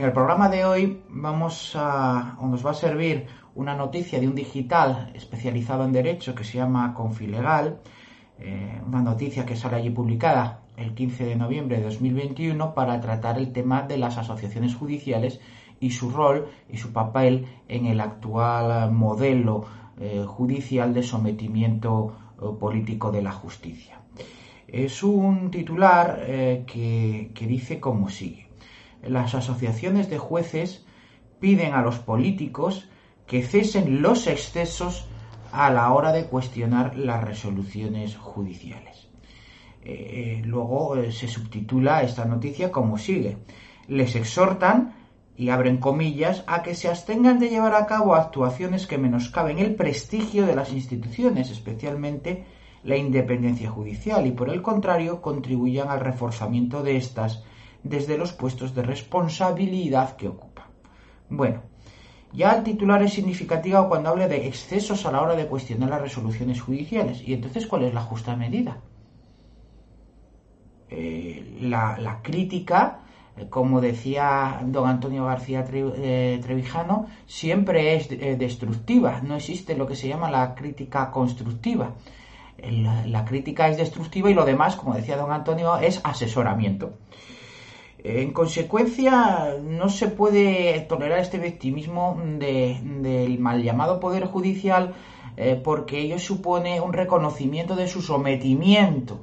[0.00, 4.34] En el programa de hoy vamos a, nos va a servir una noticia de un
[4.34, 7.80] digital especializado en derecho que se llama Confilegal,
[8.38, 13.36] eh, una noticia que sale allí publicada el 15 de noviembre de 2021 para tratar
[13.36, 15.38] el tema de las asociaciones judiciales
[15.80, 19.66] y su rol y su papel en el actual modelo
[20.00, 24.00] eh, judicial de sometimiento eh, político de la justicia.
[24.66, 28.49] Es un titular eh, que, que dice como sigue
[29.02, 30.84] las asociaciones de jueces
[31.40, 32.88] piden a los políticos
[33.26, 35.06] que cesen los excesos
[35.52, 39.08] a la hora de cuestionar las resoluciones judiciales.
[39.82, 43.38] Eh, luego eh, se subtitula esta noticia como sigue.
[43.88, 44.94] Les exhortan,
[45.36, 49.74] y abren comillas, a que se abstengan de llevar a cabo actuaciones que menoscaben el
[49.74, 52.44] prestigio de las instituciones, especialmente
[52.84, 57.42] la independencia judicial, y por el contrario contribuyan al reforzamiento de estas
[57.82, 60.68] desde los puestos de responsabilidad que ocupa.
[61.28, 61.62] Bueno,
[62.32, 66.00] ya el titular es significativo cuando habla de excesos a la hora de cuestionar las
[66.00, 67.22] resoluciones judiciales.
[67.26, 68.78] ¿Y entonces cuál es la justa medida?
[70.88, 73.00] Eh, la, crítica,
[73.36, 79.20] eh, como decía don Antonio García eh, Trevijano, siempre es destructiva.
[79.22, 81.94] No existe lo que se llama la crítica constructiva.
[83.06, 86.98] La crítica es destructiva y lo demás, como decía don Antonio, es asesoramiento.
[88.04, 94.94] En consecuencia, no se puede tolerar este victimismo de, del mal llamado Poder Judicial
[95.36, 99.20] eh, porque ello supone un reconocimiento de su sometimiento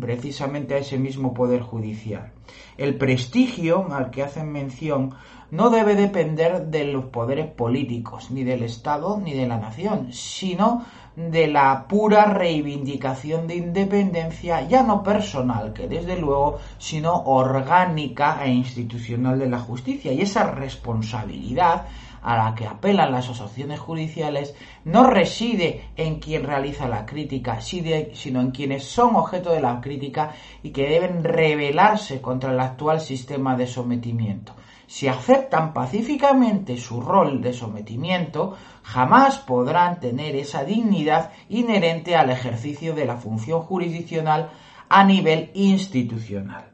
[0.00, 2.32] precisamente a ese mismo Poder Judicial.
[2.78, 5.14] El prestigio al que hacen mención
[5.50, 10.84] no debe depender de los poderes políticos, ni del Estado, ni de la nación, sino
[11.16, 18.50] de la pura reivindicación de independencia, ya no personal, que desde luego, sino orgánica e
[18.50, 20.12] institucional de la justicia.
[20.12, 21.86] Y esa responsabilidad
[22.22, 28.40] a la que apelan las asociaciones judiciales no reside en quien realiza la crítica, sino
[28.40, 33.56] en quienes son objeto de la crítica y que deben rebelarse contra el actual sistema
[33.56, 34.54] de sometimiento.
[34.86, 42.94] Si aceptan pacíficamente su rol de sometimiento, jamás podrán tener esa dignidad inherente al ejercicio
[42.94, 44.50] de la función jurisdiccional
[44.88, 46.71] a nivel institucional.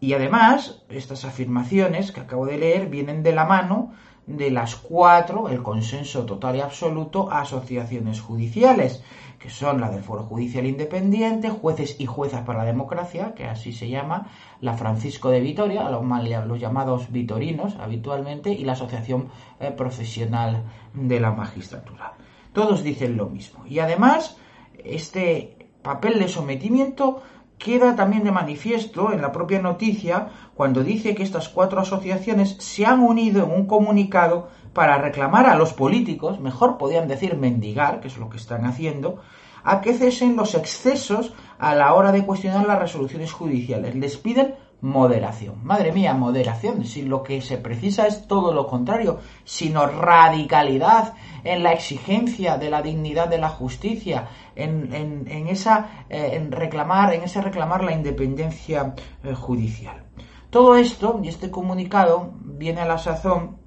[0.00, 3.92] Y además, estas afirmaciones que acabo de leer vienen de la mano
[4.26, 9.02] de las cuatro, el consenso total y absoluto, asociaciones judiciales,
[9.38, 13.72] que son la del Foro Judicial Independiente, Jueces y Juezas para la Democracia, que así
[13.72, 14.28] se llama,
[14.60, 16.04] la Francisco de Vitoria, los,
[16.46, 19.28] los llamados vitorinos habitualmente, y la Asociación
[19.58, 20.62] eh, Profesional
[20.94, 22.14] de la Magistratura.
[22.52, 23.64] Todos dicen lo mismo.
[23.66, 24.36] Y además,
[24.84, 27.22] este papel de sometimiento
[27.60, 32.86] queda también de manifiesto en la propia noticia cuando dice que estas cuatro asociaciones se
[32.86, 38.08] han unido en un comunicado para reclamar a los políticos, mejor podrían decir mendigar, que
[38.08, 39.20] es lo que están haciendo,
[39.62, 43.94] a que cesen los excesos a la hora de cuestionar las resoluciones judiciales.
[43.94, 45.56] Les piden moderación.
[45.62, 51.14] Madre mía, moderación, si lo que se precisa es todo lo contrario, sino radicalidad
[51.44, 57.14] en la exigencia de la dignidad de la justicia, en, en, esa eh, en reclamar,
[57.14, 60.04] en ese reclamar la independencia eh, judicial.
[60.50, 63.58] Todo esto y este comunicado viene a la sazón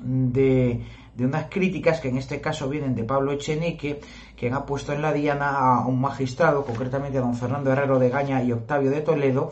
[0.00, 0.84] de,
[1.14, 4.00] de unas críticas que en este caso vienen de Pablo Echenique,
[4.36, 8.08] quien ha puesto en la diana a un magistrado, concretamente a don Fernando Herrero de
[8.08, 9.50] Gaña y Octavio de Toledo,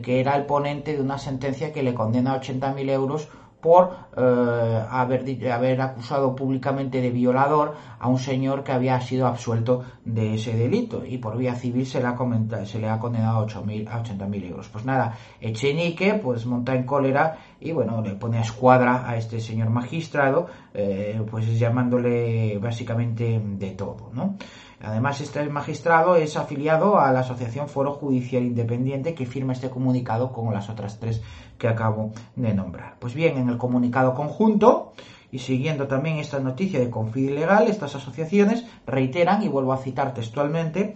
[0.00, 3.28] que era el ponente de una sentencia que le condena a 80.000 euros
[3.62, 9.84] por eh, haber, haber, acusado públicamente de violador a un señor que había sido absuelto
[10.04, 13.42] de ese delito y por vía civil se le ha, se le ha condenado a,
[13.42, 14.68] 8 a 80.000 euros.
[14.68, 19.40] Pues nada, Echenique pues monta en cólera y bueno, le pone a escuadra a este
[19.40, 24.36] señor magistrado, eh, pues llamándole básicamente de todo, ¿no?
[24.80, 30.32] Además, este magistrado es afiliado a la Asociación Foro Judicial Independiente que firma este comunicado
[30.32, 31.22] con las otras tres
[31.56, 32.96] que acabo de nombrar.
[32.98, 34.92] Pues bien, en el comunicado conjunto,
[35.34, 40.12] Y siguiendo también esta noticia de Confid Legal, estas asociaciones reiteran, y vuelvo a citar
[40.12, 40.92] textualmente,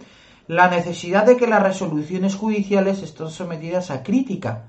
[0.47, 4.65] la necesidad de que las resoluciones judiciales estén sometidas a crítica,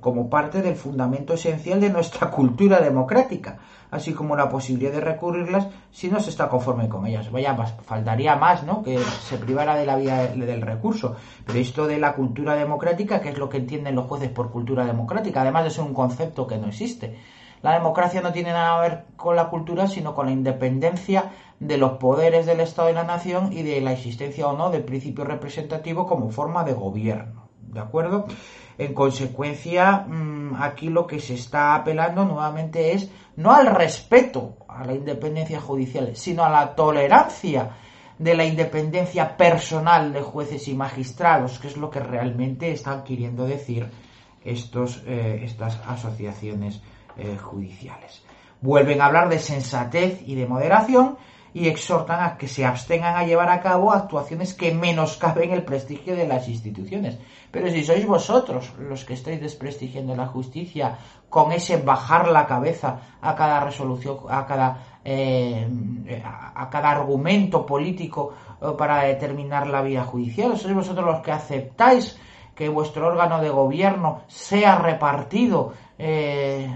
[0.00, 3.58] como parte del fundamento esencial de nuestra cultura democrática,
[3.90, 7.30] así como la posibilidad de recurrirlas si no se está conforme con ellas.
[7.30, 8.82] Vaya, faltaría más, ¿no?
[8.82, 11.16] Que se privara de la vía del recurso.
[11.46, 14.84] Pero esto de la cultura democrática, ¿qué es lo que entienden los jueces por cultura
[14.84, 15.42] democrática?
[15.42, 17.16] Además de ser un concepto que no existe.
[17.62, 21.76] La democracia no tiene nada que ver con la cultura, sino con la independencia de
[21.76, 25.24] los poderes del Estado y la nación y de la existencia o no del principio
[25.24, 27.48] representativo como forma de gobierno.
[27.60, 28.26] ¿De acuerdo?
[28.78, 34.84] En consecuencia, mm, aquí lo que se está apelando nuevamente es no al respeto a
[34.84, 37.70] la independencia judicial, sino a la tolerancia
[38.18, 43.46] de la independencia personal de jueces y magistrados, que es lo que realmente están queriendo
[43.46, 43.88] decir
[44.44, 46.80] estos, eh, estas asociaciones
[47.16, 48.22] eh, judiciales.
[48.60, 51.16] Vuelven a hablar de sensatez y de moderación
[51.54, 56.14] y exhortan a que se abstengan a llevar a cabo actuaciones que menoscaben el prestigio
[56.14, 57.18] de las instituciones.
[57.50, 60.98] Pero si sois vosotros los que estáis desprestigiando la justicia
[61.28, 65.66] con ese bajar la cabeza a cada resolución, a cada, eh,
[66.54, 72.18] a cada argumento político eh, para determinar la vía judicial, sois vosotros los que aceptáis
[72.54, 76.68] que vuestro órgano de gobierno sea repartido eh,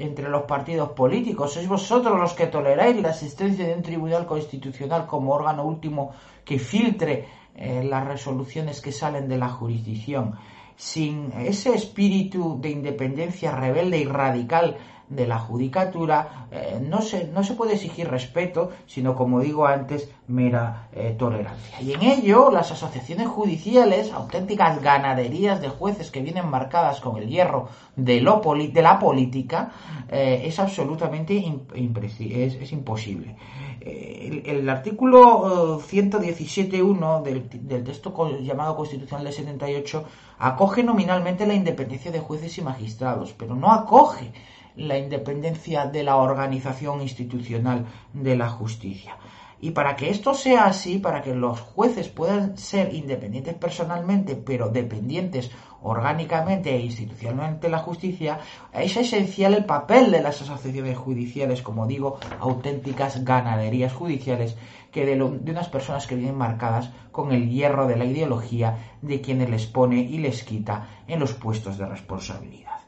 [0.00, 1.52] entre los partidos políticos.
[1.52, 6.12] Sois vosotros los que toleráis la existencia de un tribunal constitucional como órgano último
[6.44, 10.36] que filtre eh, las resoluciones que salen de la jurisdicción.
[10.76, 14.78] Sin ese espíritu de independencia rebelde y radical
[15.10, 20.08] de la judicatura, eh, no, se, no se puede exigir respeto, sino, como digo antes,
[20.28, 21.80] mera eh, tolerancia.
[21.82, 27.28] Y en ello, las asociaciones judiciales, auténticas ganaderías de jueces que vienen marcadas con el
[27.28, 29.72] hierro de, lo de la política,
[30.08, 31.36] eh, es absolutamente
[31.74, 33.36] es, es, imposible.
[33.80, 40.04] El, el, artículo 117.1 del, del texto llamado Constitucional de 78
[40.38, 44.32] acoge nominalmente la independencia de jueces y magistrados, pero no acoge
[44.80, 49.16] la independencia de la organización institucional de la justicia.
[49.62, 54.70] Y para que esto sea así, para que los jueces puedan ser independientes personalmente, pero
[54.70, 55.50] dependientes
[55.82, 58.40] orgánicamente e institucionalmente de la justicia,
[58.72, 64.56] es esencial el papel de las asociaciones judiciales, como digo, auténticas ganaderías judiciales,
[64.90, 69.20] que de, de unas personas que vienen marcadas con el hierro de la ideología de
[69.20, 72.79] quienes les pone y les quita en los puestos de responsabilidad.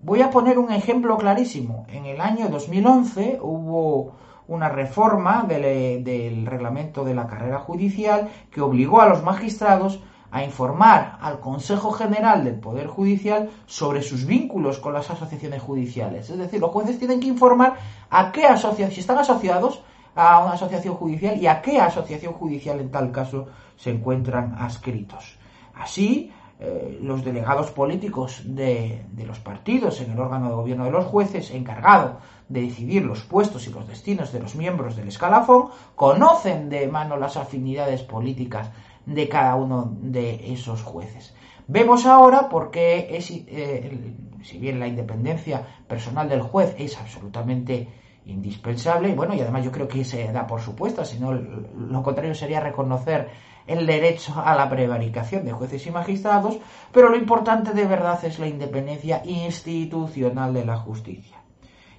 [0.00, 1.84] Voy a poner un ejemplo clarísimo.
[1.88, 4.12] En el año 2011 hubo
[4.46, 10.00] una reforma del, reglamento de la carrera judicial que obligó a los magistrados
[10.30, 16.30] a informar al Consejo General del Poder Judicial sobre sus vínculos con las asociaciones judiciales.
[16.30, 17.74] Es decir, los jueces tienen que informar
[18.08, 19.82] a qué asociación, si están asociados
[20.14, 23.46] a una asociación judicial y a qué asociación judicial en tal caso
[23.76, 25.38] se encuentran adscritos.
[25.74, 31.04] Así, eh, los delegados políticos de, los partidos en el órgano de gobierno de los
[31.04, 32.18] jueces, encargado
[32.48, 37.16] de decidir los puestos y los destinos de los miembros del escalafón, conocen de mano
[37.16, 38.72] las afinidades políticas
[39.06, 41.32] de cada uno de esos jueces.
[41.68, 47.88] Vemos ahora por qué, eh, si bien la independencia personal del juez es absolutamente
[48.28, 52.60] indispensable, bueno, y además yo creo que se da por supuesto, sino lo contrario sería
[52.60, 53.30] reconocer
[53.66, 56.58] el derecho a la prevaricación de jueces y magistrados,
[56.92, 61.36] pero lo importante de verdad es la independencia institucional de la justicia.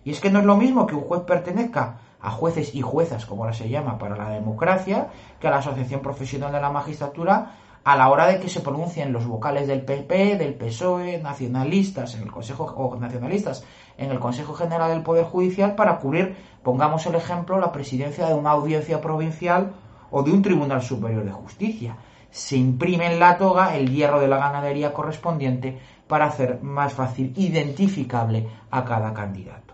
[0.03, 3.25] Y es que no es lo mismo que un juez pertenezca a jueces y juezas,
[3.25, 5.09] como ahora se llama, para la democracia,
[5.39, 7.51] que a la Asociación Profesional de la Magistratura
[7.83, 12.23] a la hora de que se pronuncien los vocales del PP, del PSOE, nacionalistas en
[12.23, 13.63] el Consejo o nacionalistas
[13.97, 18.33] en el Consejo General del Poder Judicial para cubrir, pongamos el ejemplo, la presidencia de
[18.33, 19.73] una audiencia provincial
[20.11, 21.97] o de un Tribunal Superior de Justicia.
[22.31, 27.33] Se imprime en la toga el hierro de la ganadería correspondiente para hacer más fácil
[27.37, 29.68] identificable a cada candidato.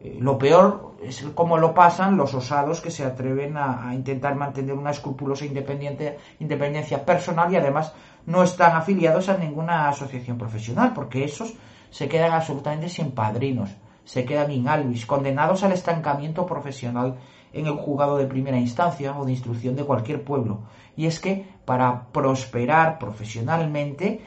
[0.00, 4.74] Eh, lo peor es cómo lo pasan los osados que se atreven a, intentar mantener
[4.74, 7.92] una escrupulosa independencia personal y además
[8.26, 11.54] no están afiliados a ninguna asociación profesional, porque esos
[11.90, 13.70] se quedan absolutamente sin padrinos,
[14.04, 17.18] se quedan inalvis, condenados al estancamiento profesional
[17.52, 20.60] en el juzgado de primera instancia o de instrucción de cualquier pueblo.
[20.96, 24.20] Y es que para prosperar profesionalmente,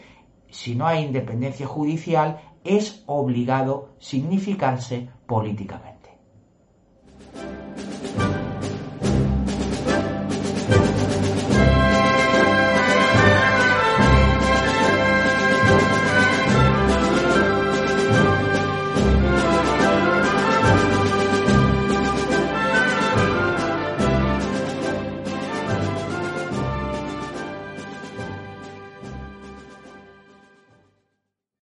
[0.49, 5.90] si no hay independencia judicial, es obligado significarse políticamente.